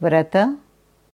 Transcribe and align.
Врата. 0.00 0.56